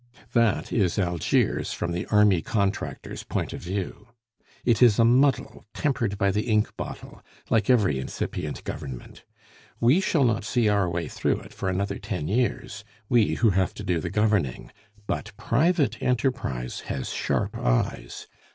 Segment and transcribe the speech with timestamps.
[0.33, 4.07] That is Algiers from the army contractor's point of view.
[4.65, 9.23] "It is a muddle tempered by the ink bottle, like every incipient government.
[9.79, 13.75] We shall not see our way through it for another ten years we who have
[13.75, 14.71] to do the governing;
[15.05, 18.25] but private enterprise has sharp eyes.